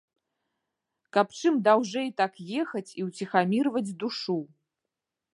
[1.17, 4.39] Каб чым даўжэй так ехаць і уціхамірваць душу!